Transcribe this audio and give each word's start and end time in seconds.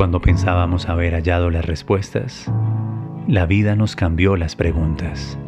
Cuando 0.00 0.22
pensábamos 0.22 0.88
haber 0.88 1.12
hallado 1.12 1.50
las 1.50 1.66
respuestas, 1.66 2.50
la 3.28 3.44
vida 3.44 3.76
nos 3.76 3.96
cambió 3.96 4.34
las 4.34 4.56
preguntas. 4.56 5.38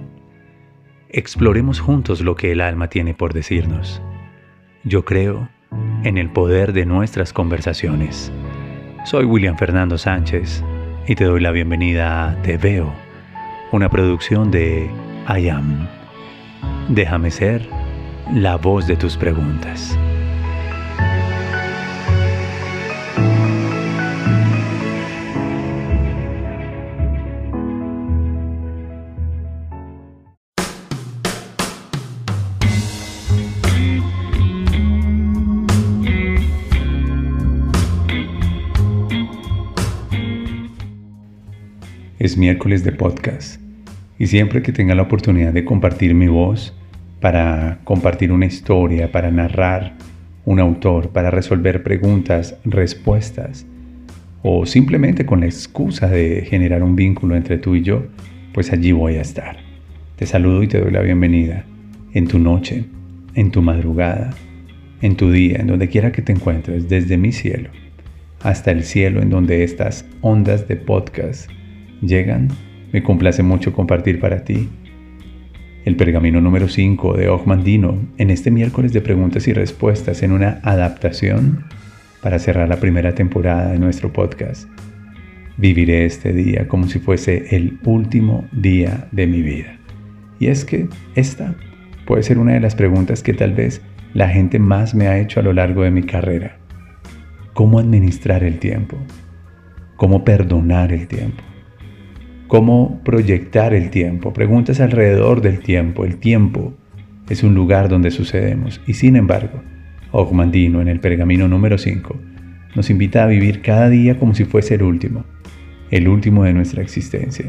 Exploremos 1.09 1.81
juntos 1.81 2.21
lo 2.21 2.35
que 2.35 2.53
el 2.53 2.61
alma 2.61 2.89
tiene 2.89 3.15
por 3.15 3.33
decirnos. 3.33 4.03
Yo 4.85 5.07
creo 5.07 5.49
en 6.05 6.19
el 6.19 6.29
poder 6.29 6.75
de 6.75 6.85
nuestras 6.85 7.33
conversaciones. 7.33 8.31
Soy 9.07 9.25
William 9.25 9.57
Fernando 9.57 9.97
Sánchez 9.97 10.63
y 11.07 11.15
te 11.15 11.25
doy 11.25 11.41
la 11.41 11.51
bienvenida 11.51 12.29
a 12.29 12.43
Te 12.43 12.59
Veo, 12.59 12.93
una 13.73 13.89
producción 13.89 14.51
de 14.51 14.91
I 15.35 15.49
Am. 15.49 15.89
Déjame 16.91 17.31
ser 17.31 17.67
la 18.31 18.57
voz 18.57 18.87
de 18.87 18.97
tus 18.97 19.17
preguntas. 19.17 19.99
Es 42.23 42.37
miércoles 42.37 42.85
de 42.85 42.93
podcast 42.93 43.61
y 44.17 44.29
siempre 44.29 44.63
que 44.63 44.71
tenga 44.71 44.95
la 44.95 45.03
oportunidad 45.03 45.53
de 45.53 45.65
compartir 45.65 46.15
mi 46.15 46.29
voz 46.29 46.73
para 47.21 47.81
compartir 47.83 48.31
una 48.31 48.47
historia, 48.47 49.11
para 49.11 49.33
narrar 49.33 49.95
un 50.45 50.61
autor, 50.61 51.09
para 51.09 51.33
resolver 51.33 51.83
preguntas, 51.83 52.57
respuestas 52.65 53.67
o 54.41 54.67
simplemente 54.67 55.27
con 55.27 55.41
la 55.41 55.47
excusa 55.47 56.07
de 56.07 56.47
generar 56.49 56.85
un 56.85 56.95
vínculo 56.95 57.35
entre 57.35 57.59
tú 57.59 57.75
y 57.75 57.83
yo, 57.83 58.07
pues 58.55 58.73
allí 58.73 58.93
voy 58.93 59.17
a 59.17 59.23
estar. 59.23 59.57
Te 60.15 60.25
saludo 60.25 60.63
y 60.63 60.69
te 60.69 60.81
doy 60.81 60.93
la 60.93 61.03
bienvenida 61.03 61.65
en 62.13 62.29
tu 62.29 62.39
noche, 62.39 62.85
en 63.35 63.51
tu 63.51 63.63
madrugada, 63.63 64.31
en 65.01 65.17
tu 65.17 65.33
día, 65.33 65.57
en 65.57 65.67
donde 65.67 65.89
quiera 65.89 66.13
que 66.13 66.23
te 66.23 66.31
encuentres, 66.31 66.89
desde 66.89 67.17
mi 67.17 67.33
cielo 67.33 67.71
hasta 68.45 68.71
el 68.71 68.85
cielo 68.85 69.21
en 69.21 69.31
donde 69.31 69.65
estas 69.65 70.05
ondas 70.21 70.69
de 70.69 70.77
podcast 70.77 71.51
llegan, 72.03 72.49
me 72.93 73.03
complace 73.03 73.43
mucho 73.43 73.73
compartir 73.73 74.21
para 74.21 74.45
ti 74.45 74.69
el 75.85 75.97
pergamino 75.97 76.41
número 76.41 76.69
5 76.69 77.17
de 77.17 77.29
Ogmandino 77.29 77.99
en 78.19 78.31
este 78.31 78.51
miércoles 78.51 78.93
de 78.93 79.01
preguntas 79.01 79.49
y 79.49 79.53
respuestas 79.53 80.23
en 80.23 80.33
una 80.33 80.61
adaptación 80.63 81.65
para 82.23 82.39
cerrar 82.39 82.69
la 82.69 82.77
primera 82.77 83.15
temporada 83.15 83.73
de 83.73 83.79
nuestro 83.79 84.13
podcast. 84.13 84.69
Viviré 85.57 86.05
este 86.05 86.33
día 86.33 86.69
como 86.69 86.87
si 86.87 87.01
fuese 87.01 87.57
el 87.57 87.79
último 87.85 88.47
día 88.53 89.09
de 89.11 89.27
mi 89.27 89.43
vida. 89.43 89.77
Y 90.39 90.47
es 90.47 90.65
que 90.65 90.89
esta 91.15 91.57
puede 92.07 92.23
ser 92.23 92.39
una 92.39 92.53
de 92.53 92.61
las 92.61 92.75
preguntas 92.75 93.23
que 93.23 93.35
tal 93.35 93.53
vez 93.53 93.83
la 94.15 94.29
gente 94.29 94.59
más 94.59 94.95
me 94.95 95.09
ha 95.09 95.19
hecho 95.19 95.41
a 95.41 95.43
lo 95.43 95.53
largo 95.53 95.83
de 95.83 95.91
mi 95.91 96.03
carrera. 96.03 96.59
¿Cómo 97.55 97.79
administrar 97.79 98.45
el 98.45 98.59
tiempo? 98.59 98.97
¿Cómo 99.97 100.25
perdonar 100.25 100.93
el 100.93 101.09
tiempo? 101.09 101.43
¿Cómo 102.53 103.01
proyectar 103.03 103.73
el 103.73 103.89
tiempo? 103.89 104.35
Preguntas 104.35 104.79
alrededor 104.81 105.41
del 105.41 105.61
tiempo. 105.61 106.05
El 106.05 106.19
tiempo 106.19 106.75
es 107.31 107.43
un 107.43 107.55
lugar 107.55 107.89
donde 107.89 108.11
sucedemos. 108.11 108.83
Y 108.87 108.93
sin 108.93 109.17
embargo, 109.17 109.63
Ogmandino 110.11 110.83
en 110.83 110.89
el 110.89 111.01
pergamino 111.01 111.49
número 111.49 111.79
5 111.79 112.15
nos 112.75 112.91
invita 112.91 113.25
a 113.25 113.27
vivir 113.27 113.63
cada 113.63 113.89
día 113.89 114.19
como 114.19 114.35
si 114.35 114.45
fuese 114.45 114.75
el 114.75 114.83
último, 114.83 115.25
el 115.91 116.09
último 116.09 116.45
de 116.45 116.53
nuestra 116.53 116.83
existencia. 116.83 117.47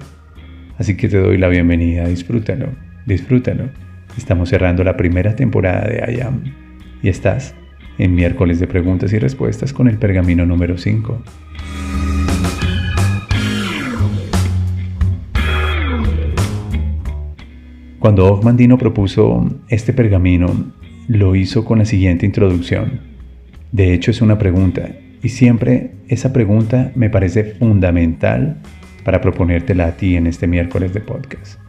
Así 0.78 0.96
que 0.96 1.09
te 1.09 1.18
doy 1.18 1.38
la 1.38 1.50
bienvenida, 1.50 2.08
disfrútalo, 2.08 2.69
disfrútalo. 3.06 3.72
Estamos 4.18 4.47
cerrando 4.47 4.86
la 4.86 4.96
primera 4.96 5.36
temporada 5.36 5.86
de 5.86 6.16
IAM 6.16 6.44
y 7.02 7.09
estás 7.09 7.56
en 7.97 8.16
miércoles 8.16 8.62
de 8.62 8.68
preguntas 8.68 9.12
y 9.12 9.19
respuestas 9.19 9.74
con 9.74 9.90
el 9.90 9.97
pergamino 9.97 10.46
número 10.46 10.78
5. 10.78 11.22
Cuando 18.03 18.25
Ogmandino 18.25 18.78
propuso 18.78 19.50
este 19.69 19.94
pergamino, 19.94 20.74
lo 21.08 21.38
hizo 21.38 21.64
con 21.64 21.80
la 21.80 21.86
siguiente 21.86 22.25
introducción. 22.25 23.00
De 23.72 23.94
hecho, 23.94 24.12
es 24.12 24.22
una 24.22 24.38
pregunta, 24.38 24.90
y 25.22 25.30
siempre 25.30 25.91
esa 26.09 26.34
pregunta 26.34 26.92
me 26.96 27.09
parece 27.09 27.46
fundamental 27.46 28.58
para 29.06 29.22
proponértela 29.22 29.86
a 29.88 29.92
ti 29.96 30.18
en 30.18 30.28
este 30.28 30.47
miércoles 30.47 30.94
de 30.94 31.00
podcast. 31.00 31.62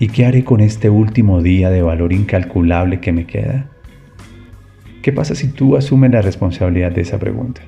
¿Y 0.00 0.08
qué 0.08 0.26
haré 0.26 0.42
con 0.42 0.60
este 0.60 0.90
último 0.90 1.40
día 1.40 1.70
de 1.70 1.82
valor 1.82 2.12
incalculable 2.12 2.98
que 2.98 3.12
me 3.12 3.24
queda? 3.24 3.70
¿Qué 5.02 5.12
pasa 5.12 5.36
si 5.36 5.46
tú 5.46 5.76
asumes 5.76 6.10
la 6.10 6.20
responsabilidad 6.20 6.90
de 6.90 7.02
esa 7.02 7.20
pregunta? 7.20 7.60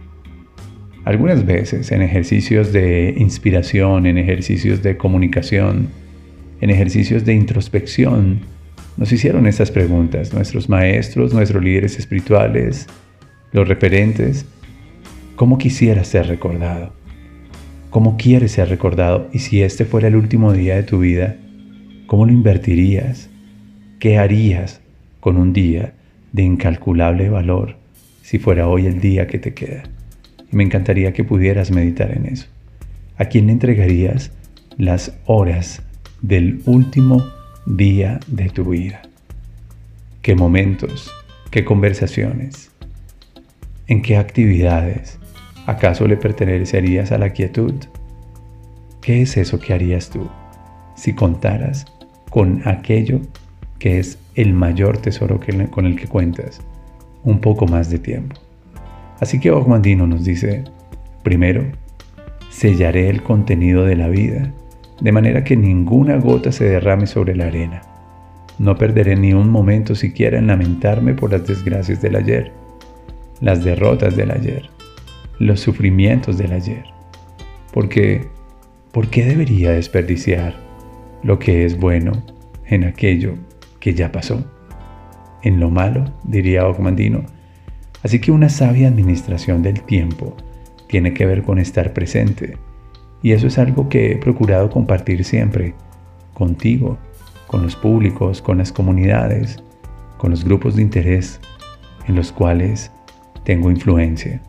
Algunas 1.04 1.46
veces 1.46 1.92
en 1.92 2.02
ejercicios 2.02 2.72
de 2.72 3.14
inspiración, 3.16 4.06
en 4.06 4.18
ejercicios 4.18 4.82
de 4.82 4.96
comunicación, 4.96 6.09
en 6.60 6.70
ejercicios 6.70 7.24
de 7.24 7.34
introspección, 7.34 8.40
nos 8.96 9.12
hicieron 9.12 9.46
estas 9.46 9.70
preguntas, 9.70 10.34
nuestros 10.34 10.68
maestros, 10.68 11.32
nuestros 11.32 11.64
líderes 11.64 11.98
espirituales, 11.98 12.86
los 13.52 13.66
referentes. 13.66 14.44
¿Cómo 15.36 15.56
quisieras 15.56 16.08
ser 16.08 16.26
recordado? 16.26 16.92
¿Cómo 17.88 18.16
quieres 18.18 18.52
ser 18.52 18.68
recordado? 18.68 19.28
Y 19.32 19.38
si 19.38 19.62
este 19.62 19.84
fuera 19.84 20.08
el 20.08 20.16
último 20.16 20.52
día 20.52 20.76
de 20.76 20.82
tu 20.82 20.98
vida, 20.98 21.36
¿cómo 22.06 22.26
lo 22.26 22.32
invertirías? 22.32 23.30
¿Qué 23.98 24.18
harías 24.18 24.80
con 25.20 25.36
un 25.36 25.52
día 25.52 25.94
de 26.32 26.42
incalculable 26.42 27.30
valor 27.30 27.76
si 28.22 28.38
fuera 28.38 28.68
hoy 28.68 28.86
el 28.86 29.00
día 29.00 29.26
que 29.26 29.38
te 29.38 29.54
queda? 29.54 29.84
Y 30.52 30.56
me 30.56 30.64
encantaría 30.64 31.12
que 31.12 31.24
pudieras 31.24 31.70
meditar 31.70 32.14
en 32.14 32.26
eso. 32.26 32.46
¿A 33.16 33.24
quién 33.24 33.46
le 33.46 33.52
entregarías 33.52 34.30
las 34.76 35.14
horas 35.26 35.82
del 36.22 36.62
último 36.66 37.24
día 37.66 38.20
de 38.26 38.48
tu 38.50 38.64
vida. 38.64 39.02
¿Qué 40.22 40.34
momentos? 40.34 41.10
¿Qué 41.50 41.64
conversaciones? 41.64 42.70
¿En 43.86 44.02
qué 44.02 44.16
actividades? 44.16 45.18
¿Acaso 45.66 46.06
le 46.06 46.16
pertenecerías 46.16 47.12
a 47.12 47.18
la 47.18 47.30
quietud? 47.30 47.74
¿Qué 49.00 49.22
es 49.22 49.36
eso 49.36 49.58
que 49.58 49.72
harías 49.72 50.10
tú 50.10 50.28
si 50.94 51.14
contaras 51.14 51.86
con 52.28 52.66
aquello 52.68 53.20
que 53.78 53.98
es 53.98 54.18
el 54.34 54.52
mayor 54.52 54.98
tesoro 54.98 55.40
con 55.70 55.86
el 55.86 55.96
que 55.96 56.06
cuentas 56.06 56.60
un 57.24 57.40
poco 57.40 57.66
más 57.66 57.88
de 57.88 57.98
tiempo? 57.98 58.36
Así 59.20 59.40
que 59.40 59.50
Ogmandino 59.50 60.06
nos 60.06 60.24
dice, 60.24 60.64
primero, 61.22 61.64
sellaré 62.50 63.08
el 63.08 63.22
contenido 63.22 63.84
de 63.84 63.96
la 63.96 64.08
vida 64.08 64.52
de 65.00 65.12
manera 65.12 65.44
que 65.44 65.56
ninguna 65.56 66.16
gota 66.16 66.52
se 66.52 66.64
derrame 66.64 67.06
sobre 67.06 67.34
la 67.34 67.46
arena. 67.46 67.82
No 68.58 68.76
perderé 68.76 69.16
ni 69.16 69.32
un 69.32 69.48
momento 69.48 69.94
siquiera 69.94 70.38
en 70.38 70.46
lamentarme 70.46 71.14
por 71.14 71.30
las 71.30 71.46
desgracias 71.46 72.02
del 72.02 72.16
ayer, 72.16 72.52
las 73.40 73.64
derrotas 73.64 74.16
del 74.16 74.30
ayer, 74.30 74.68
los 75.38 75.60
sufrimientos 75.60 76.36
del 76.36 76.52
ayer. 76.52 76.84
Porque, 77.72 78.26
¿por 78.92 79.08
qué 79.08 79.24
debería 79.24 79.70
desperdiciar 79.70 80.54
lo 81.22 81.38
que 81.38 81.64
es 81.64 81.78
bueno 81.78 82.12
en 82.66 82.84
aquello 82.84 83.34
que 83.78 83.94
ya 83.94 84.12
pasó? 84.12 84.44
En 85.42 85.58
lo 85.58 85.70
malo, 85.70 86.04
diría 86.24 86.68
Ogmandino. 86.68 87.24
Así 88.02 88.20
que 88.20 88.30
una 88.30 88.50
sabia 88.50 88.88
administración 88.88 89.62
del 89.62 89.80
tiempo 89.82 90.36
tiene 90.86 91.14
que 91.14 91.24
ver 91.24 91.42
con 91.42 91.58
estar 91.58 91.94
presente, 91.94 92.58
y 93.22 93.32
eso 93.32 93.46
es 93.46 93.58
algo 93.58 93.88
que 93.88 94.12
he 94.12 94.16
procurado 94.16 94.70
compartir 94.70 95.24
siempre 95.24 95.74
contigo, 96.34 96.98
con 97.46 97.62
los 97.62 97.76
públicos, 97.76 98.40
con 98.40 98.58
las 98.58 98.72
comunidades, 98.72 99.62
con 100.16 100.30
los 100.30 100.44
grupos 100.44 100.76
de 100.76 100.82
interés 100.82 101.40
en 102.06 102.16
los 102.16 102.32
cuales 102.32 102.90
tengo 103.44 103.70
influencia. 103.70 104.40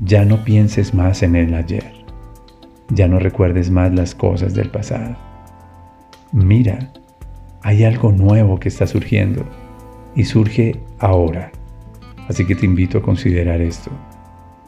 Ya 0.00 0.24
no 0.24 0.42
pienses 0.44 0.94
más 0.94 1.22
en 1.22 1.36
el 1.36 1.54
ayer. 1.54 1.92
Ya 2.88 3.06
no 3.06 3.18
recuerdes 3.18 3.70
más 3.70 3.92
las 3.92 4.14
cosas 4.14 4.54
del 4.54 4.70
pasado. 4.70 5.16
Mira, 6.32 6.92
hay 7.62 7.84
algo 7.84 8.10
nuevo 8.10 8.58
que 8.58 8.68
está 8.68 8.86
surgiendo 8.86 9.44
y 10.14 10.24
surge 10.24 10.80
ahora. 10.98 11.52
Así 12.28 12.46
que 12.46 12.54
te 12.54 12.64
invito 12.64 12.98
a 12.98 13.02
considerar 13.02 13.60
esto. 13.60 13.90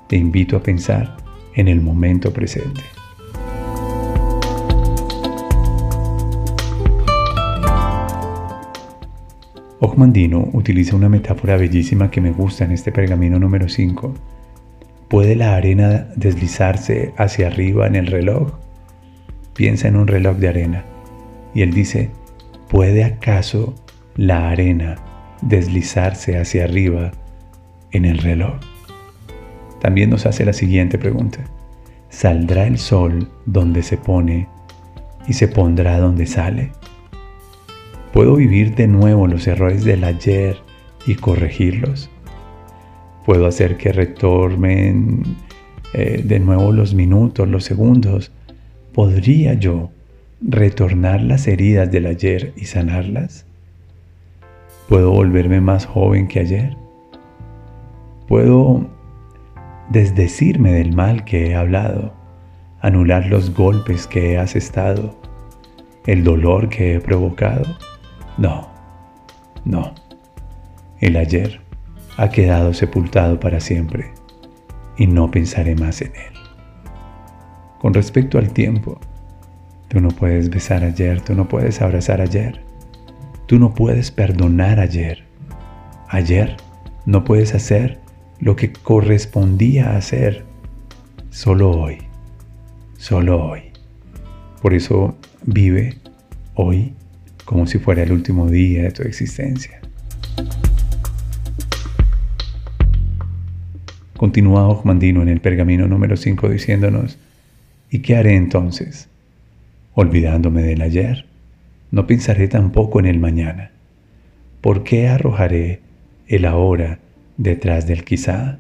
Te 0.09 0.17
invito 0.17 0.57
a 0.57 0.63
pensar 0.63 1.22
en 1.55 1.69
el 1.69 1.81
momento 1.81 2.33
presente. 2.33 2.83
Ogmandino 9.81 10.49
utiliza 10.53 10.97
una 10.97 11.09
metáfora 11.09 11.57
bellísima 11.57 12.11
que 12.11 12.21
me 12.21 12.31
gusta 12.31 12.65
en 12.65 12.73
este 12.73 12.93
pergamino 12.93 13.39
número 13.39 13.69
5 13.69 14.15
¿Puede 15.13 15.37
la 15.37 15.57
arena 15.57 16.09
deslizarse 16.17 17.13
hacia 17.19 17.49
arriba 17.49 17.87
en 17.87 17.97
el 17.97 18.07
reloj? 18.07 18.53
Piensa 19.53 19.87
en 19.89 19.97
un 19.97 20.07
reloj 20.07 20.39
de 20.39 20.49
arena. 20.49 20.85
Y 21.55 21.61
él 21.61 21.75
dice, 21.75 22.09
¿puede 22.71 23.05
acaso 23.05 23.75
la 24.17 24.49
arena 24.49 24.97
deslizarse 25.43 26.39
hacia 26.39 26.65
arriba 26.65 27.13
en 27.91 28.07
el 28.07 28.17
reloj? 28.17 28.55
También 29.83 30.11
nos 30.11 30.27
hace 30.27 30.45
la 30.45 30.53
siguiente 30.53 30.97
pregunta. 30.97 31.41
¿Saldrá 32.09 32.69
el 32.69 32.79
sol 32.79 33.29
donde 33.47 33.83
se 33.83 33.97
pone 33.97 34.47
y 35.27 35.33
se 35.33 35.49
pondrá 35.49 35.99
donde 35.99 36.27
sale? 36.27 36.71
¿Puedo 38.13 38.37
vivir 38.37 38.77
de 38.77 38.87
nuevo 38.87 39.27
los 39.27 39.45
errores 39.49 39.85
del 39.85 40.05
ayer 40.05 40.59
y 41.05 41.17
corregirlos? 41.17 42.11
¿Puedo 43.27 43.45
hacer 43.45 43.77
que 43.77 43.91
retornen 43.91 45.25
eh, 45.95 46.23
de 46.25 46.39
nuevo 46.39 46.71
los 46.71 46.95
minutos, 46.95 47.49
los 47.49 47.65
segundos? 47.65 48.31
¿Podría 48.95 49.55
yo 49.55 49.91
retornar 50.41 51.23
las 51.23 51.49
heridas 51.49 51.91
del 51.91 52.07
ayer 52.07 52.53
y 52.55 52.67
sanarlas? 52.67 53.47
¿Puedo 54.89 55.11
volverme 55.11 55.61
más 55.61 55.87
joven 55.87 56.29
que 56.29 56.39
ayer? 56.39 56.77
¿Puedo 58.29 58.92
desdecirme 59.93 60.73
del 60.73 60.95
mal 60.95 61.25
que 61.25 61.51
he 61.51 61.55
hablado, 61.55 62.15
anular 62.81 63.27
los 63.27 63.55
golpes 63.55 64.07
que 64.07 64.33
he 64.33 64.39
asestado, 64.39 65.21
el 66.07 66.25
dolor 66.25 66.71
que 66.71 66.95
he 66.95 67.01
provocado. 67.01 67.65
No, 68.39 68.71
no. 69.67 69.95
El 70.99 71.17
ayer 71.17 71.61
ha 72.17 72.31
quedado 72.31 72.73
sepultado 72.73 73.39
para 73.39 73.61
siempre 73.61 74.13
y 74.97 75.07
no 75.07 75.31
pensaré 75.31 75.75
más 75.75 76.01
en 76.01 76.13
él. 76.17 76.33
Con 77.79 77.93
respecto 77.93 78.39
al 78.39 78.51
tiempo, 78.51 78.99
tú 79.89 80.01
no 80.01 80.09
puedes 80.09 80.49
besar 80.49 80.85
ayer, 80.85 81.21
tú 81.21 81.35
no 81.35 81.49
puedes 81.49 81.83
abrazar 81.83 82.23
ayer, 82.23 82.65
tú 83.45 83.59
no 83.59 83.75
puedes 83.75 84.11
perdonar 84.11 84.81
ayer. 84.81 85.25
Ayer 86.09 86.57
no 87.05 87.25
puedes 87.25 87.55
hacer 87.55 88.02
lo 88.43 88.57
que 88.57 88.73
correspondía 88.73 89.97
hacer 89.97 90.43
solo 91.31 91.71
hoy, 91.71 91.99
solo 92.99 93.41
hoy. 93.41 93.63
Por 94.61 94.75
eso 94.75 95.17
vive 95.47 95.99
hoy 96.55 96.93
como 97.45 97.69
si 97.69 97.79
fuera 97.79 98.03
el 98.03 98.11
último 98.11 98.51
día 98.51 98.83
de 98.83 98.91
tu 98.91 99.03
existencia. 99.03 99.81
Continúa 104.17 104.67
Ojmandino 104.67 105.23
en 105.23 105.29
el 105.29 105.41
pergamino 105.41 105.87
número 105.87 106.17
5 106.17 106.49
diciéndonos, 106.49 107.19
¿y 107.91 108.01
qué 108.01 108.17
haré 108.17 108.35
entonces? 108.35 109.09
Olvidándome 109.95 110.63
del 110.63 110.83
ayer, 110.83 111.27
no 111.93 112.09
pensaré 112.09 112.49
tampoco 112.49 112.99
en 112.99 113.07
el 113.07 113.21
mañana. 113.21 113.71
¿Por 114.61 114.83
qué 114.83 115.07
arrojaré 115.07 115.81
el 116.27 116.45
ahora 116.45 116.99
detrás 117.37 117.87
del 117.87 118.05
quizá? 118.05 118.59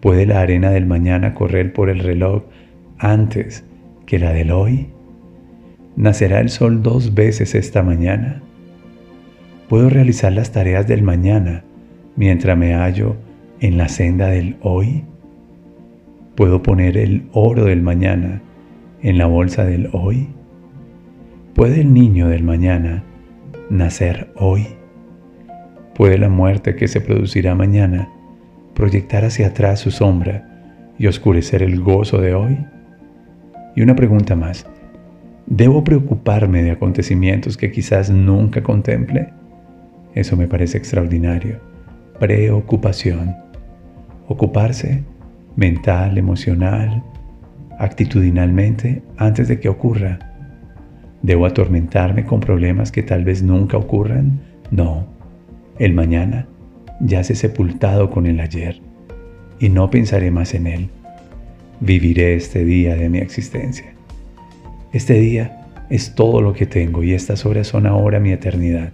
¿Puede 0.00 0.26
la 0.26 0.40
arena 0.40 0.70
del 0.70 0.86
mañana 0.86 1.34
correr 1.34 1.72
por 1.72 1.88
el 1.88 2.00
reloj 2.00 2.42
antes 2.98 3.64
que 4.06 4.18
la 4.18 4.32
del 4.32 4.50
hoy? 4.50 4.88
¿Nacerá 5.96 6.40
el 6.40 6.48
sol 6.48 6.82
dos 6.82 7.14
veces 7.14 7.54
esta 7.54 7.82
mañana? 7.82 8.42
¿Puedo 9.68 9.88
realizar 9.88 10.32
las 10.32 10.52
tareas 10.52 10.86
del 10.86 11.02
mañana 11.02 11.64
mientras 12.16 12.58
me 12.58 12.74
hallo 12.74 13.16
en 13.60 13.78
la 13.78 13.88
senda 13.88 14.26
del 14.28 14.56
hoy? 14.60 15.04
¿Puedo 16.34 16.62
poner 16.62 16.96
el 16.96 17.28
oro 17.32 17.64
del 17.64 17.82
mañana 17.82 18.42
en 19.02 19.18
la 19.18 19.26
bolsa 19.26 19.64
del 19.64 19.88
hoy? 19.92 20.28
¿Puede 21.54 21.82
el 21.82 21.92
niño 21.92 22.28
del 22.28 22.42
mañana 22.42 23.04
nacer 23.70 24.32
hoy? 24.36 24.81
¿Puede 25.94 26.18
la 26.18 26.28
muerte 26.28 26.74
que 26.74 26.88
se 26.88 27.00
producirá 27.00 27.54
mañana 27.54 28.08
proyectar 28.74 29.24
hacia 29.24 29.48
atrás 29.48 29.80
su 29.80 29.90
sombra 29.90 30.48
y 30.98 31.06
oscurecer 31.06 31.62
el 31.62 31.80
gozo 31.80 32.18
de 32.20 32.34
hoy? 32.34 32.58
Y 33.76 33.82
una 33.82 33.94
pregunta 33.94 34.34
más. 34.34 34.66
¿Debo 35.46 35.84
preocuparme 35.84 36.62
de 36.62 36.70
acontecimientos 36.70 37.56
que 37.56 37.70
quizás 37.70 38.10
nunca 38.10 38.62
contemple? 38.62 39.28
Eso 40.14 40.36
me 40.36 40.46
parece 40.46 40.78
extraordinario. 40.78 41.60
Preocupación. 42.18 43.34
Ocuparse 44.28 45.02
mental, 45.56 46.16
emocional, 46.16 47.02
actitudinalmente 47.78 49.02
antes 49.16 49.48
de 49.48 49.60
que 49.60 49.68
ocurra. 49.68 50.18
¿Debo 51.22 51.46
atormentarme 51.46 52.24
con 52.24 52.40
problemas 52.40 52.90
que 52.90 53.02
tal 53.02 53.24
vez 53.24 53.42
nunca 53.42 53.76
ocurran? 53.76 54.40
No. 54.70 55.11
El 55.82 55.94
mañana 55.94 56.46
yace 57.00 57.34
sepultado 57.34 58.08
con 58.08 58.28
el 58.28 58.38
ayer 58.38 58.80
y 59.58 59.68
no 59.68 59.90
pensaré 59.90 60.30
más 60.30 60.54
en 60.54 60.68
él. 60.68 60.90
Viviré 61.80 62.36
este 62.36 62.64
día 62.64 62.94
de 62.94 63.08
mi 63.08 63.18
existencia. 63.18 63.92
Este 64.92 65.14
día 65.14 65.66
es 65.90 66.14
todo 66.14 66.40
lo 66.40 66.52
que 66.52 66.66
tengo 66.66 67.02
y 67.02 67.14
estas 67.14 67.44
horas 67.44 67.66
son 67.66 67.88
ahora 67.88 68.20
mi 68.20 68.30
eternidad. 68.30 68.92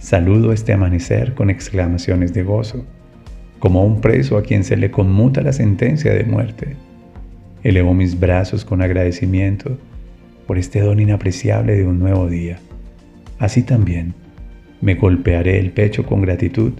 Saludo 0.00 0.52
este 0.52 0.72
amanecer 0.72 1.34
con 1.34 1.48
exclamaciones 1.48 2.34
de 2.34 2.42
gozo, 2.42 2.84
como 3.60 3.84
un 3.84 4.00
preso 4.00 4.36
a 4.36 4.42
quien 4.42 4.64
se 4.64 4.76
le 4.76 4.90
conmuta 4.90 5.42
la 5.42 5.52
sentencia 5.52 6.12
de 6.12 6.24
muerte. 6.24 6.74
Elevo 7.62 7.94
mis 7.94 8.18
brazos 8.18 8.64
con 8.64 8.82
agradecimiento 8.82 9.78
por 10.48 10.58
este 10.58 10.80
don 10.80 10.98
inapreciable 10.98 11.76
de 11.76 11.86
un 11.86 12.00
nuevo 12.00 12.28
día. 12.28 12.58
Así 13.38 13.62
también, 13.62 14.12
me 14.80 14.94
golpearé 14.94 15.58
el 15.58 15.70
pecho 15.70 16.06
con 16.06 16.22
gratitud 16.22 16.72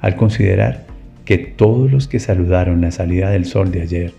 al 0.00 0.16
considerar 0.16 0.86
que 1.24 1.38
todos 1.38 1.90
los 1.90 2.08
que 2.08 2.18
saludaron 2.18 2.80
la 2.80 2.90
salida 2.90 3.30
del 3.30 3.44
sol 3.44 3.70
de 3.70 3.82
ayer 3.82 4.12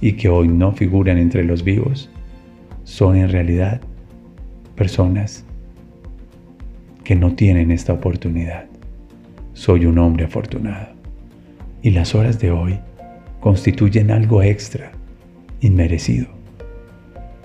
y 0.00 0.12
que 0.12 0.28
hoy 0.28 0.48
no 0.48 0.72
figuran 0.72 1.18
entre 1.18 1.44
los 1.44 1.64
vivos, 1.64 2.10
son 2.84 3.16
en 3.16 3.30
realidad 3.30 3.80
personas 4.76 5.44
que 7.04 7.16
no 7.16 7.34
tienen 7.34 7.70
esta 7.70 7.92
oportunidad. 7.92 8.66
Soy 9.54 9.86
un 9.86 9.98
hombre 9.98 10.26
afortunado. 10.26 10.88
Y 11.82 11.90
las 11.90 12.14
horas 12.14 12.38
de 12.38 12.50
hoy 12.50 12.78
constituyen 13.40 14.10
algo 14.10 14.42
extra, 14.42 14.92
inmerecido. 15.60 16.26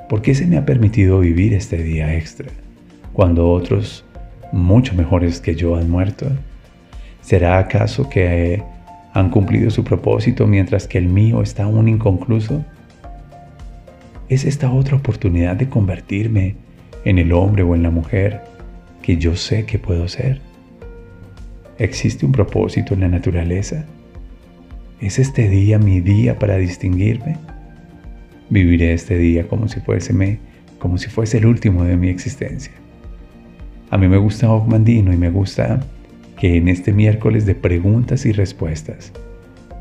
¿Por 0.09 0.21
qué 0.21 0.35
se 0.35 0.45
me 0.45 0.57
ha 0.57 0.65
permitido 0.65 1.19
vivir 1.19 1.53
este 1.53 1.81
día 1.81 2.15
extra 2.15 2.49
cuando 3.13 3.49
otros 3.49 4.05
mucho 4.53 4.93
mejores 4.93 5.41
que 5.41 5.55
yo 5.55 5.75
han 5.75 5.89
muerto? 5.89 6.27
¿Será 7.21 7.57
acaso 7.57 8.07
que 8.07 8.63
han 9.13 9.29
cumplido 9.29 9.69
su 9.69 9.83
propósito 9.83 10.47
mientras 10.47 10.87
que 10.87 10.97
el 10.97 11.07
mío 11.07 11.41
está 11.41 11.63
aún 11.63 11.89
inconcluso? 11.89 12.63
¿Es 14.29 14.45
esta 14.45 14.71
otra 14.71 14.95
oportunidad 14.95 15.55
de 15.55 15.67
convertirme 15.67 16.55
en 17.03 17.17
el 17.17 17.33
hombre 17.33 17.63
o 17.63 17.75
en 17.75 17.83
la 17.83 17.89
mujer 17.89 18.41
que 19.01 19.17
yo 19.17 19.35
sé 19.35 19.65
que 19.65 19.79
puedo 19.79 20.07
ser? 20.07 20.39
¿Existe 21.79 22.25
un 22.25 22.31
propósito 22.31 22.93
en 22.93 23.01
la 23.01 23.07
naturaleza? 23.07 23.85
¿Es 25.01 25.19
este 25.19 25.49
día 25.49 25.79
mi 25.79 25.99
día 25.99 26.37
para 26.37 26.57
distinguirme? 26.57 27.37
Viviré 28.49 28.93
este 28.93 29.17
día 29.17 29.47
como 29.47 29.67
si 29.67 29.79
fuese, 29.79 30.39
como 30.77 30.97
si 30.97 31.09
fuese 31.09 31.39
el 31.39 31.47
último 31.47 31.83
de 31.83 31.97
mi 31.97 32.09
existencia. 32.09 32.71
A 33.93 33.97
mí 33.99 34.07
me 34.07 34.17
gusta 34.17 34.51
Ogmandino 34.51 35.13
y 35.13 35.17
me 35.17 35.29
gusta 35.29 35.79
que 36.39 36.57
en 36.57 36.67
este 36.67 36.91
miércoles 36.91 37.45
de 37.45 37.53
preguntas 37.53 38.25
y 38.25 38.31
respuestas, 38.31 39.13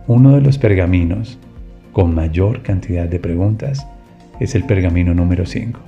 uno 0.06 0.34
de 0.34 0.42
los 0.42 0.58
pergaminos 0.58 1.38
con 1.94 2.14
mayor 2.14 2.60
cantidad 2.60 3.08
de 3.08 3.18
preguntas 3.18 3.86
es 4.38 4.54
el 4.54 4.64
pergamino 4.64 5.14
número 5.14 5.46
5. 5.46 5.80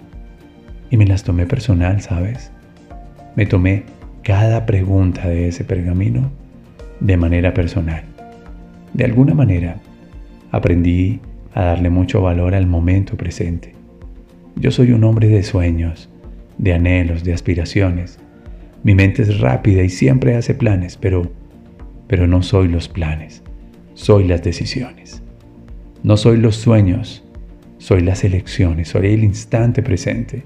Y 0.88 0.96
me 0.96 1.04
las 1.04 1.22
tomé 1.22 1.44
personal, 1.44 2.00
¿sabes? 2.00 2.50
Me 3.36 3.44
tomé 3.44 3.82
cada 4.22 4.64
pregunta 4.64 5.28
de 5.28 5.48
ese 5.48 5.64
pergamino 5.64 6.30
de 7.00 7.18
manera 7.18 7.52
personal. 7.52 8.04
De 8.94 9.04
alguna 9.04 9.34
manera, 9.34 9.76
aprendí 10.50 11.20
a 11.52 11.62
darle 11.64 11.90
mucho 11.90 12.22
valor 12.22 12.54
al 12.54 12.66
momento 12.66 13.18
presente. 13.18 13.74
Yo 14.56 14.70
soy 14.70 14.92
un 14.92 15.04
hombre 15.04 15.28
de 15.28 15.42
sueños, 15.42 16.08
de 16.58 16.74
anhelos, 16.74 17.24
de 17.24 17.32
aspiraciones. 17.32 18.18
Mi 18.82 18.94
mente 18.94 19.22
es 19.22 19.40
rápida 19.40 19.82
y 19.82 19.88
siempre 19.88 20.36
hace 20.36 20.54
planes, 20.54 20.96
pero, 20.96 21.30
pero 22.06 22.26
no 22.26 22.42
soy 22.42 22.68
los 22.68 22.88
planes, 22.88 23.42
soy 23.94 24.26
las 24.26 24.42
decisiones. 24.42 25.22
No 26.02 26.18
soy 26.18 26.36
los 26.36 26.56
sueños, 26.56 27.24
soy 27.78 28.02
las 28.02 28.24
elecciones, 28.24 28.88
soy 28.88 29.14
el 29.14 29.24
instante 29.24 29.82
presente. 29.82 30.42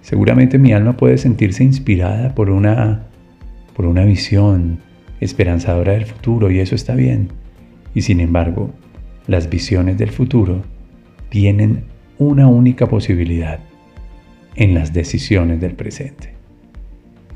Seguramente 0.00 0.58
mi 0.58 0.72
alma 0.72 0.96
puede 0.96 1.18
sentirse 1.18 1.62
inspirada 1.62 2.34
por 2.34 2.48
una, 2.48 3.06
por 3.76 3.84
una 3.84 4.04
visión 4.04 4.78
esperanzadora 5.20 5.92
del 5.92 6.06
futuro 6.06 6.50
y 6.50 6.60
eso 6.60 6.74
está 6.74 6.94
bien. 6.94 7.28
Y 7.94 8.00
sin 8.02 8.20
embargo, 8.20 8.72
las 9.26 9.50
visiones 9.50 9.98
del 9.98 10.10
futuro 10.10 10.62
tienen 11.28 11.84
una 12.18 12.48
única 12.48 12.86
posibilidad 12.86 13.60
en 14.54 14.74
las 14.74 14.92
decisiones 14.92 15.60
del 15.60 15.74
presente. 15.74 16.34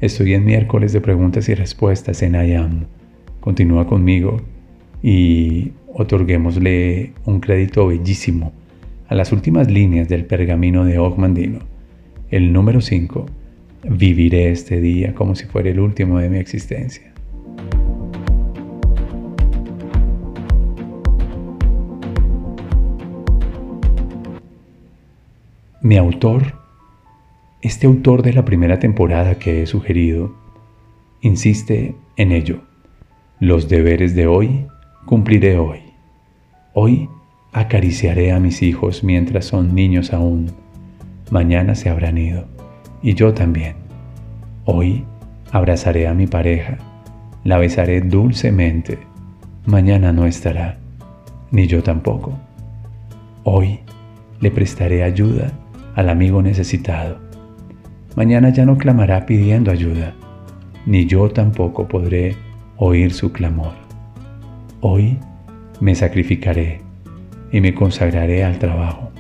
Estoy 0.01 0.35
en 0.35 0.45
miércoles 0.45 0.93
de 0.93 1.01
preguntas 1.01 1.49
y 1.49 1.55
respuestas 1.55 2.23
en 2.23 2.35
IAM. 2.35 2.87
Continúa 3.41 3.87
conmigo 3.87 4.41
y 5.03 5.73
otorguémosle 5.95 7.13
un 7.25 7.41
crédito 7.41 7.87
bellísimo 7.87 8.53
a 9.09 9.15
las 9.15 9.31
últimas 9.31 9.71
líneas 9.71 10.09
del 10.09 10.25
pergamino 10.25 10.85
de 10.85 10.99
Ogmandino. 10.99 11.61
El 12.31 12.53
número 12.53 12.81
5. 12.81 13.27
Viviré 13.85 14.51
este 14.51 14.81
día 14.81 15.15
como 15.15 15.35
si 15.35 15.45
fuera 15.45 15.71
el 15.71 15.81
último 15.81 16.19
de 16.19 16.31
mi 16.31 16.39
existencia. 16.39 17.13
Mi 25.83 25.97
autor, 25.97 26.62
este 27.63 27.87
autor 27.87 28.23
de 28.23 28.33
la 28.33 28.45
primera 28.45 28.81
temporada 28.81 29.37
que 29.37 29.63
he 29.63 29.67
sugerido, 29.67 30.35
insiste 31.21 31.95
en 32.17 32.33
ello. 32.33 32.63
Los 33.39 33.69
deberes 33.69 34.17
de 34.17 34.27
hoy 34.27 34.67
cumpliré 35.07 35.59
hoy. 35.59 35.79
Hoy 36.75 37.09
acariciaré 37.53 38.33
a 38.33 38.41
mis 38.41 38.63
hijos 38.63 39.05
mientras 39.05 39.45
son 39.45 39.77
niños 39.77 40.13
aún. 40.13 40.51
Mañana 41.31 41.77
se 41.77 41.89
habrán 41.89 42.19
ido, 42.19 42.47
y 43.01 43.15
yo 43.15 43.33
también. 43.33 43.77
Hoy 44.65 45.05
abrazaré 45.53 46.09
a 46.09 46.15
mi 46.15 46.27
pareja, 46.27 46.79
la 47.45 47.59
besaré 47.59 48.01
dulcemente. 48.01 48.99
Mañana 49.67 50.13
no 50.13 50.27
estará, 50.27 50.79
ni 51.53 51.69
yo 51.69 51.85
tampoco. 51.85 52.37
Hoy 53.45 53.79
le 54.41 54.51
prestaré 54.51 55.05
ayuda 55.05 55.53
al 55.95 56.09
amigo 56.09 56.43
necesitado. 56.43 57.22
Mañana 58.15 58.51
ya 58.51 58.67
no 58.67 58.77
clamará 58.77 59.25
pidiendo 59.25 59.71
ayuda, 59.71 60.13
ni 60.85 61.07
yo 61.07 61.31
tampoco 61.31 61.89
podré 61.89 62.37
oír 62.77 63.11
su 63.15 63.33
clamor. 63.33 63.73
Hoy 64.83 65.19
me 65.81 65.95
sacrificaré 65.95 66.83
y 67.53 67.63
me 67.63 67.75
consagraré 67.75 68.45
al 68.45 68.59
trabajo. 68.59 69.11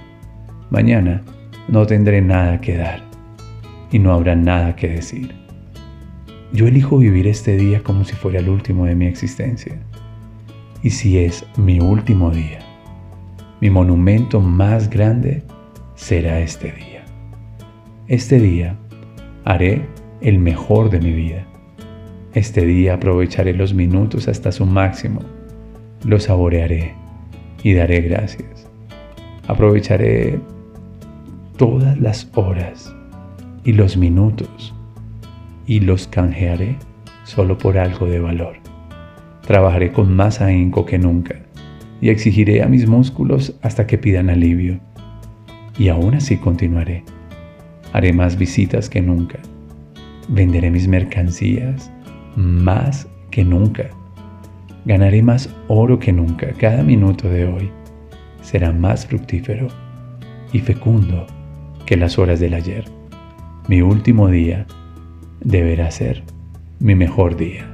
Mañana 0.68 1.22
no 1.68 1.86
tendré 1.86 2.20
nada 2.20 2.60
que 2.60 2.76
dar 2.76 3.00
y 3.90 3.98
no 3.98 4.12
habrá 4.12 4.36
nada 4.36 4.76
que 4.76 4.88
decir. 4.88 5.34
Yo 6.52 6.66
elijo 6.66 6.98
vivir 6.98 7.26
este 7.26 7.56
día 7.56 7.82
como 7.82 8.04
si 8.04 8.14
fuera 8.14 8.40
el 8.40 8.50
último 8.50 8.84
de 8.84 8.94
mi 8.94 9.06
existencia. 9.06 9.78
Y 10.82 10.90
si 10.90 11.16
es 11.16 11.46
mi 11.56 11.80
último 11.80 12.30
día, 12.30 12.58
mi 13.62 13.70
monumento 13.70 14.38
más 14.40 14.90
grande 14.90 15.44
será 15.94 16.40
este 16.40 16.72
día. 16.72 17.04
Este 18.08 18.38
día 18.38 18.76
haré 19.44 19.86
el 20.20 20.38
mejor 20.38 20.90
de 20.90 21.00
mi 21.00 21.12
vida. 21.12 21.46
Este 22.34 22.64
día 22.64 22.94
aprovecharé 22.94 23.52
los 23.52 23.74
minutos 23.74 24.28
hasta 24.28 24.52
su 24.52 24.64
máximo. 24.64 25.20
Lo 26.04 26.18
saborearé 26.18 26.94
y 27.62 27.74
daré 27.74 28.00
gracias. 28.00 28.68
Aprovecharé 29.48 30.38
todas 31.56 31.98
las 32.00 32.30
horas 32.34 32.94
y 33.64 33.72
los 33.72 33.96
minutos 33.96 34.74
y 35.66 35.80
los 35.80 36.06
canjearé 36.08 36.76
solo 37.24 37.58
por 37.58 37.78
algo 37.78 38.06
de 38.06 38.20
valor. 38.20 38.56
Trabajaré 39.46 39.92
con 39.92 40.14
más 40.14 40.40
ahínco 40.40 40.86
que 40.86 40.98
nunca 40.98 41.36
y 42.00 42.08
exigiré 42.08 42.62
a 42.62 42.68
mis 42.68 42.88
músculos 42.88 43.54
hasta 43.62 43.86
que 43.86 43.98
pidan 43.98 44.30
alivio 44.30 44.80
y 45.78 45.88
aún 45.88 46.14
así 46.14 46.36
continuaré. 46.36 47.04
Haré 47.92 48.12
más 48.12 48.36
visitas 48.36 48.88
que 48.88 49.00
nunca. 49.00 49.38
Venderé 50.28 50.70
mis 50.70 50.88
mercancías 50.88 51.90
más 52.36 53.06
que 53.30 53.44
nunca. 53.44 53.90
Ganaré 54.84 55.22
más 55.22 55.54
oro 55.68 55.98
que 55.98 56.12
nunca. 56.12 56.52
Cada 56.58 56.82
minuto 56.82 57.28
de 57.28 57.46
hoy 57.46 57.70
será 58.40 58.72
más 58.72 59.06
fructífero 59.06 59.68
y 60.52 60.58
fecundo 60.60 61.26
que 61.86 61.96
las 61.96 62.18
horas 62.18 62.40
del 62.40 62.54
ayer. 62.54 62.84
Mi 63.68 63.82
último 63.82 64.28
día 64.28 64.66
deberá 65.40 65.90
ser 65.90 66.22
mi 66.80 66.94
mejor 66.94 67.36
día. 67.36 67.66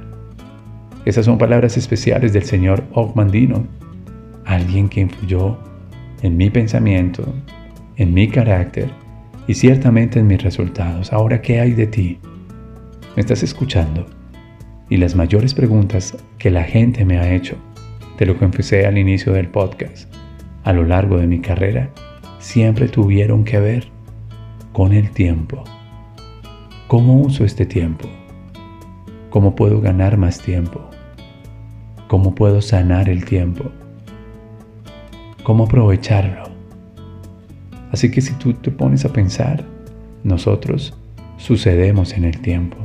Esas 1.05 1.25
son 1.25 1.37
palabras 1.37 1.77
especiales 1.77 2.33
del 2.33 2.43
señor 2.43 2.83
Ogmandino, 2.91 3.65
alguien 4.45 4.89
que 4.89 5.01
influyó 5.01 5.57
en 6.21 6.37
mi 6.37 6.49
pensamiento, 6.49 7.23
en 7.95 8.13
mi 8.13 8.27
carácter 8.27 8.91
y 9.49 9.55
ciertamente 9.55 10.19
en 10.19 10.27
mis 10.27 10.43
resultados. 10.43 11.11
Ahora, 11.11 11.41
¿qué 11.41 11.59
hay 11.59 11.71
de 11.71 11.87
ti? 11.87 12.19
¿Me 13.15 13.21
estás 13.21 13.41
escuchando? 13.41 14.05
Y 14.91 14.97
las 14.97 15.15
mayores 15.15 15.55
preguntas 15.55 16.15
que 16.37 16.51
la 16.51 16.63
gente 16.63 17.03
me 17.03 17.17
ha 17.17 17.33
hecho, 17.33 17.55
de 18.19 18.27
lo 18.27 18.37
empecé 18.45 18.85
al 18.85 18.99
inicio 18.99 19.33
del 19.33 19.47
podcast, 19.47 20.07
a 20.63 20.71
lo 20.71 20.83
largo 20.83 21.17
de 21.17 21.25
mi 21.25 21.39
carrera, 21.39 21.89
siempre 22.37 22.89
tuvieron 22.89 23.43
que 23.43 23.59
ver 23.59 23.87
con 24.71 24.93
el 24.93 25.09
tiempo. 25.09 25.63
¿Cómo 26.87 27.19
uso 27.19 27.43
este 27.43 27.65
tiempo? 27.65 28.07
¿Cómo 29.31 29.55
puedo 29.55 29.81
ganar 29.81 30.17
más 30.17 30.39
tiempo? 30.39 30.91
¿Cómo 32.07 32.35
puedo 32.35 32.61
sanar 32.61 33.09
el 33.09 33.25
tiempo? 33.25 33.71
¿Cómo 35.41 35.63
aprovecharlo? 35.63 36.48
Así 37.91 38.11
que 38.11 38.21
si 38.21 38.33
tú 38.33 38.53
te 38.53 38.71
pones 38.71 39.05
a 39.05 39.13
pensar, 39.13 39.65
nosotros 40.23 40.93
sucedemos 41.37 42.13
en 42.13 42.25
el 42.25 42.39
tiempo. 42.39 42.77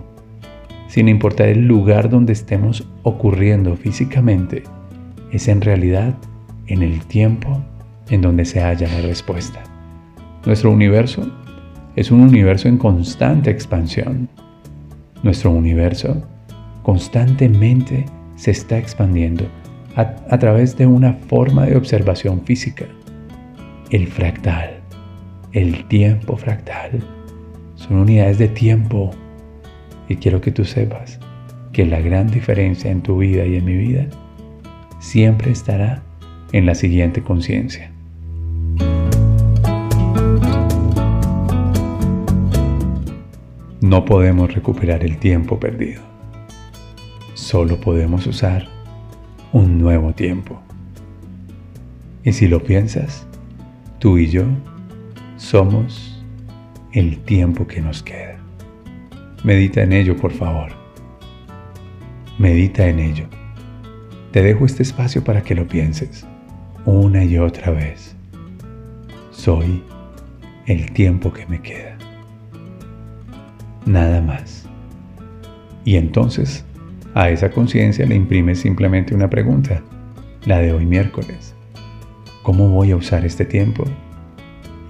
Sin 0.89 1.09
importar 1.09 1.49
el 1.49 1.67
lugar 1.67 2.09
donde 2.09 2.33
estemos 2.33 2.87
ocurriendo 3.03 3.77
físicamente, 3.77 4.63
es 5.33 5.49
en 5.49 5.61
realidad 5.61 6.15
en 6.67 6.83
el 6.83 7.05
tiempo 7.07 7.63
en 8.11 8.21
donde 8.21 8.45
se 8.45 8.61
halla 8.61 8.89
la 8.89 9.07
respuesta. 9.07 9.63
Nuestro 10.47 10.71
universo 10.71 11.31
es 11.97 12.11
un 12.11 12.21
universo 12.21 12.69
en 12.69 12.79
constante 12.79 13.51
expansión. 13.51 14.29
Nuestro 15.23 15.51
universo 15.51 16.23
constantemente 16.83 18.05
se 18.37 18.51
está 18.51 18.79
expandiendo 18.79 19.47
a, 19.97 20.15
a, 20.31 20.39
través 20.39 20.77
de 20.77 20.87
una 20.87 21.15
forma 21.15 21.67
de 21.67 21.77
observación 21.77 22.43
física, 22.43 22.85
el 23.91 24.07
fractal 24.09 24.74
el 25.55 25.85
tiempo 25.85 26.37
fractal. 26.37 27.01
Son 27.77 27.97
unidades 27.99 28.39
de 28.39 28.49
tiempo. 28.49 29.13
Y 30.09 30.17
quiero 30.17 30.41
que 30.41 30.51
tú 30.51 30.65
sepas 30.65 31.19
que 31.73 31.87
la 31.87 32.01
gran 32.01 32.31
diferencia 32.31 32.91
en 32.91 33.03
tu 33.03 33.19
vida 33.19 33.47
y 33.47 33.57
en 33.57 33.65
mi 33.65 33.77
vida 33.77 34.07
siempre 34.99 35.53
estará 35.53 36.03
en 36.53 36.67
la 36.67 36.75
siguiente 36.75 37.23
conciencia. 37.23 37.91
No 43.81 44.05
podemos 44.05 44.53
recuperar 44.53 45.05
el 45.05 45.19
tiempo 45.19 45.61
perdido. 45.61 46.03
Solo 47.35 47.81
podemos 47.81 48.27
usar 48.27 48.67
un 49.53 49.79
nuevo 49.79 50.13
tiempo. 50.13 50.61
Y 52.25 52.33
si 52.33 52.49
lo 52.49 52.63
piensas, 52.63 53.27
tú 53.99 54.19
y 54.19 54.29
yo 54.29 54.45
somos 55.45 56.25
el 56.93 57.19
tiempo 57.19 57.67
que 57.67 57.83
nos 57.83 58.03
queda. 58.03 58.39
Medita 59.45 59.83
en 59.83 59.93
ello, 59.93 60.17
por 60.17 60.33
favor. 60.33 60.73
Medita 62.39 62.87
en 62.87 62.99
ello. 62.99 63.27
Te 64.33 64.43
dejo 64.43 64.65
este 64.65 64.83
espacio 64.83 65.23
para 65.23 65.43
que 65.43 65.55
lo 65.55 65.69
pienses 65.69 66.27
una 66.87 67.25
y 67.25 67.37
otra 67.37 67.73
vez. 67.73 68.17
Soy 69.33 69.83
el 70.67 70.91
tiempo 70.93 71.31
que 71.31 71.47
me 71.47 71.61
queda. 71.61 71.99
Nada 73.85 74.23
más. 74.23 74.67
Y 75.85 75.97
entonces 75.97 76.65
a 77.15 77.29
esa 77.29 77.51
conciencia 77.51 78.07
le 78.07 78.15
imprimes 78.15 78.61
simplemente 78.61 79.15
una 79.15 79.29
pregunta, 79.29 79.83
la 80.47 80.59
de 80.61 80.73
hoy 80.73 80.87
miércoles. 80.87 81.55
¿Cómo 82.43 82.71
voy 82.71 82.93
a 82.93 82.97
usar 82.97 83.27
este 83.27 83.45
tiempo? 83.45 83.85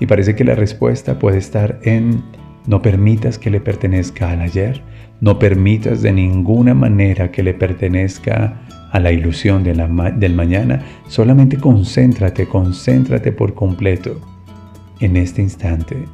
Y 0.00 0.06
parece 0.06 0.34
que 0.34 0.44
la 0.44 0.54
respuesta 0.54 1.18
puede 1.18 1.38
estar 1.38 1.78
en 1.82 2.22
no 2.66 2.80
permitas 2.82 3.38
que 3.38 3.50
le 3.50 3.60
pertenezca 3.60 4.30
al 4.30 4.40
ayer, 4.40 4.82
no 5.20 5.38
permitas 5.38 6.02
de 6.02 6.12
ninguna 6.12 6.74
manera 6.74 7.30
que 7.30 7.42
le 7.42 7.54
pertenezca 7.54 8.60
a 8.90 9.00
la 9.00 9.12
ilusión 9.12 9.64
de 9.64 9.74
la 9.74 9.88
del 10.12 10.34
mañana, 10.34 10.82
solamente 11.08 11.56
concéntrate, 11.56 12.46
concéntrate 12.46 13.32
por 13.32 13.54
completo 13.54 14.20
en 15.00 15.16
este 15.16 15.42
instante 15.42 16.04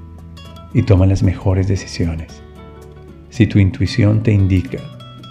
y 0.72 0.82
toma 0.82 1.06
las 1.06 1.22
mejores 1.22 1.68
decisiones. 1.68 2.42
Si 3.28 3.46
tu 3.46 3.58
intuición 3.58 4.22
te 4.22 4.32
indica 4.32 4.78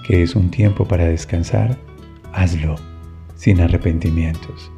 que 0.08 0.24
es 0.24 0.36
un 0.36 0.50
tiempo 0.52 0.86
para 0.86 1.06
descansar, 1.06 1.78
hazlo 2.34 2.76
sin 3.36 3.62
arrepentimientos. 3.62 4.72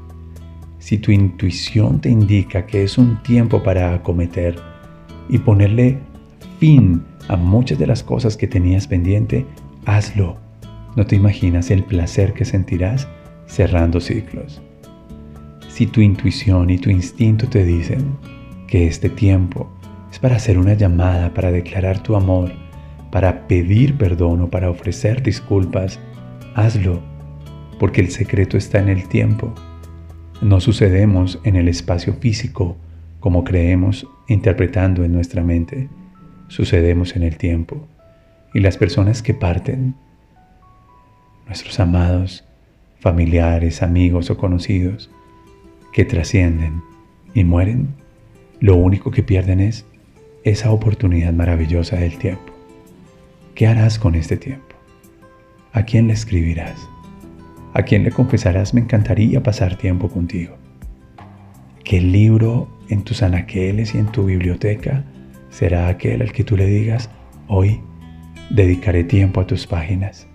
Si 0.82 0.98
tu 0.98 1.12
intuición 1.12 2.02
te 2.02 2.10
indica 2.10 2.66
que 2.66 2.84
es 2.84 2.98
un 2.98 3.22
tiempo 3.22 3.62
para 3.62 3.94
acometer 3.94 4.56
y 5.30 5.38
ponerle 5.38 6.00
fin 6.60 7.04
a 7.28 7.36
muchas 7.36 7.78
de 7.78 7.86
las 7.86 8.02
cosas 8.02 8.36
que 8.36 8.48
tenías 8.48 8.88
pendiente, 8.88 9.46
hazlo. 9.86 10.38
No 10.96 11.06
te 11.06 11.16
imaginas 11.16 11.70
el 11.70 11.84
placer 11.84 12.34
que 12.34 12.46
sentirás 12.46 13.08
cerrando 13.46 14.02
ciclos. 14.02 14.60
Si 15.70 15.86
tu 15.86 16.02
intuición 16.02 16.72
y 16.72 16.80
tu 16.80 16.90
instinto 16.90 17.48
te 17.48 17.64
dicen 17.64 18.18
que 18.68 18.88
este 18.88 19.08
tiempo 19.08 19.70
es 20.12 20.18
para 20.18 20.38
hacer 20.38 20.58
una 20.58 20.74
llamada, 20.74 21.32
para 21.32 21.52
declarar 21.52 22.02
tu 22.02 22.16
amor, 22.16 22.52
para 23.12 23.48
pedir 23.48 24.00
perdón 24.00 24.42
o 24.42 24.50
para 24.50 24.72
ofrecer 24.72 25.22
disculpas, 25.22 26.00
hazlo, 26.56 27.02
porque 27.80 28.02
el 28.02 28.10
secreto 28.10 28.58
está 28.58 28.80
en 28.80 28.90
el 28.90 29.08
tiempo. 29.08 29.54
No 30.42 30.60
sucedemos 30.60 31.40
en 31.44 31.56
el 31.56 31.68
espacio 31.68 32.14
físico 32.16 32.76
como 33.20 33.44
creemos 33.44 34.08
interpretando 34.28 35.04
en 35.04 35.14
nuestra 35.14 35.44
mente. 35.44 35.88
Sucedemos 36.48 37.16
en 37.16 37.22
el 37.22 37.38
tiempo. 37.38 37.88
Y 38.52 38.60
las 38.60 38.76
personas 38.76 39.22
que 39.22 39.36
parten, 39.36 39.94
nuestros 41.46 41.80
amados, 41.80 42.44
familiares, 43.00 43.84
amigos 43.84 44.32
o 44.32 44.38
conocidos, 44.38 45.12
que 45.94 46.06
trascienden 46.06 46.82
y 47.36 47.44
mueren, 47.44 47.90
lo 48.60 48.76
único 48.76 49.12
que 49.12 49.22
pierden 49.22 49.60
es 49.60 49.86
esa 50.44 50.72
oportunidad 50.72 51.34
maravillosa 51.34 51.98
del 51.98 52.18
tiempo. 52.18 52.52
¿Qué 53.54 53.68
harás 53.68 54.00
con 54.00 54.16
este 54.16 54.38
tiempo? 54.38 54.76
¿A 55.72 55.84
quién 55.84 56.08
le 56.08 56.14
escribirás? 56.14 56.91
¿A 57.74 57.84
quién 57.84 58.04
le 58.04 58.12
confesarás 58.12 58.74
me 58.74 58.82
encantaría 58.82 59.42
pasar 59.44 59.78
tiempo 59.78 60.10
contigo? 60.10 60.58
¿Qué 61.86 62.02
libro 62.02 62.68
en 62.90 63.04
tus 63.04 63.24
anaqueles 63.24 63.96
y 63.96 63.98
en 63.98 64.08
tu 64.08 64.26
biblioteca 64.26 65.06
será 65.50 65.88
aquel 65.88 66.22
al 66.22 66.34
que 66.34 66.44
tú 66.44 66.58
le 66.58 66.66
digas, 66.66 67.10
hoy 67.48 67.80
dedicaré 68.50 69.06
tiempo 69.06 69.40
a 69.40 69.48
tus 69.48 69.68
páginas? 69.68 70.28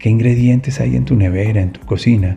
¿Qué 0.00 0.10
ingredientes 0.10 0.80
hay 0.80 0.96
en 0.96 1.04
tu 1.04 1.14
nevera, 1.14 1.62
en 1.62 1.70
tu 1.70 1.80
cocina? 1.82 2.36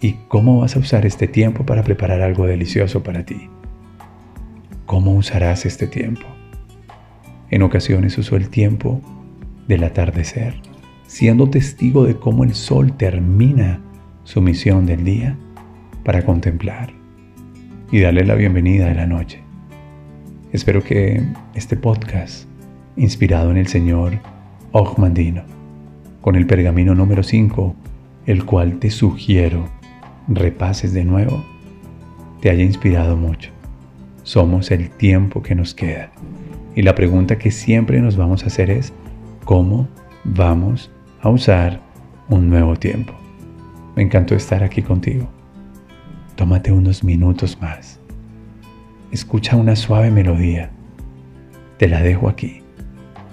¿Y 0.00 0.12
cómo 0.28 0.60
vas 0.60 0.76
a 0.76 0.78
usar 0.78 1.04
este 1.04 1.26
tiempo 1.26 1.66
para 1.66 1.82
preparar 1.82 2.22
algo 2.22 2.46
delicioso 2.46 3.02
para 3.02 3.24
ti? 3.24 3.50
¿Cómo 4.86 5.16
usarás 5.16 5.66
este 5.66 5.88
tiempo? 5.88 6.26
En 7.50 7.62
ocasiones 7.62 8.16
uso 8.16 8.36
el 8.36 8.48
tiempo 8.48 9.00
del 9.66 9.82
atardecer, 9.82 10.54
siendo 11.08 11.50
testigo 11.50 12.04
de 12.04 12.14
cómo 12.14 12.44
el 12.44 12.54
sol 12.54 12.96
termina 12.96 13.80
su 14.22 14.40
misión 14.40 14.86
del 14.86 15.02
día 15.02 15.36
para 16.04 16.24
contemplar 16.24 16.92
y 17.90 17.98
darle 17.98 18.24
la 18.24 18.36
bienvenida 18.36 18.88
a 18.88 18.94
la 18.94 19.06
noche. 19.08 19.40
Espero 20.52 20.84
que 20.84 21.20
este 21.54 21.76
podcast, 21.76 22.46
inspirado 22.96 23.50
en 23.50 23.56
el 23.56 23.66
Señor 23.66 24.20
Ogmandino, 24.70 25.42
con 26.20 26.36
el 26.36 26.46
pergamino 26.46 26.94
número 26.94 27.24
5, 27.24 27.74
el 28.26 28.44
cual 28.44 28.78
te 28.78 28.90
sugiero 28.90 29.68
repases 30.28 30.92
de 30.92 31.04
nuevo, 31.04 31.44
te 32.40 32.50
haya 32.50 32.62
inspirado 32.62 33.16
mucho 33.16 33.50
somos 34.28 34.70
el 34.70 34.90
tiempo 34.90 35.42
que 35.42 35.54
nos 35.54 35.74
queda. 35.74 36.10
Y 36.74 36.82
la 36.82 36.94
pregunta 36.94 37.38
que 37.38 37.50
siempre 37.50 37.98
nos 38.02 38.18
vamos 38.18 38.44
a 38.44 38.48
hacer 38.48 38.68
es, 38.68 38.92
¿cómo 39.46 39.88
vamos 40.22 40.90
a 41.20 41.28
usar 41.28 41.80
un 42.28 42.48
nuevo 42.48 42.76
tiempo? 42.76 43.14
Me 43.96 44.02
encantó 44.02 44.34
estar 44.34 44.62
aquí 44.62 44.82
contigo. 44.82 45.28
Tómate 46.36 46.70
unos 46.70 47.02
minutos 47.02 47.60
más. 47.60 47.98
Escucha 49.10 49.56
una 49.56 49.74
suave 49.74 50.10
melodía. 50.10 50.70
Te 51.78 51.88
la 51.88 52.02
dejo 52.02 52.28
aquí. 52.28 52.62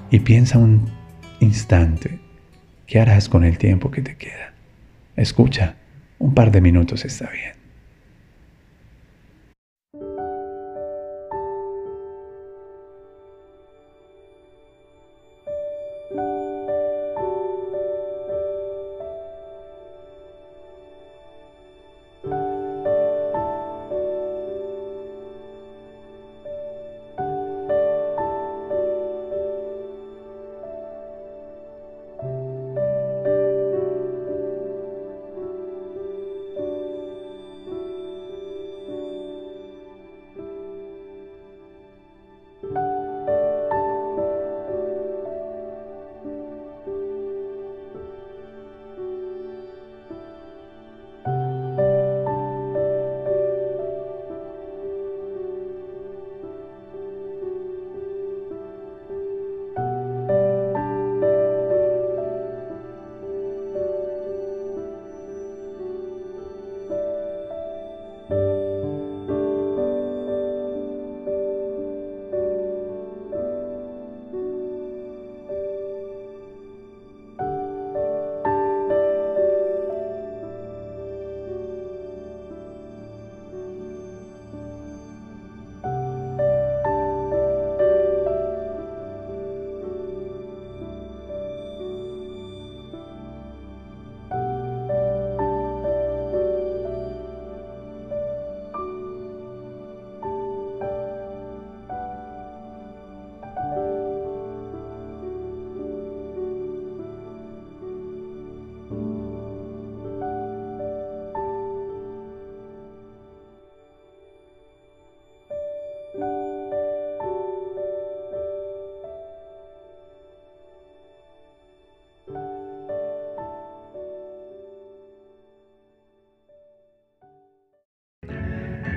Y 0.10 0.20
piensa 0.20 0.58
un 0.58 0.90
instante, 1.40 2.20
¿qué 2.88 3.00
harás 3.00 3.30
con 3.30 3.44
el 3.44 3.58
tiempo 3.58 3.92
que 3.92 4.02
te 4.02 4.16
queda? 4.16 4.54
Escucha, 5.16 5.76
un 6.20 6.34
par 6.34 6.52
de 6.52 6.62
minutos 6.62 7.06
está 7.06 7.30
bien. 7.30 7.65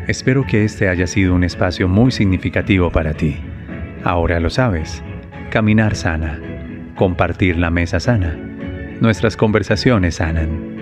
Espero 0.08 0.44
que 0.46 0.64
este 0.64 0.88
haya 0.88 1.06
sido 1.06 1.34
un 1.34 1.44
espacio 1.44 1.86
muy 1.86 2.10
significativo 2.10 2.90
para 2.90 3.12
ti. 3.12 3.36
Ahora 4.04 4.40
lo 4.40 4.48
sabes. 4.48 5.02
Caminar 5.50 5.94
sana. 5.94 6.40
Compartir 6.94 7.58
la 7.58 7.70
mesa 7.70 8.00
sana. 8.00 8.34
Nuestras 9.02 9.36
conversaciones 9.36 10.14
sanan. 10.14 10.78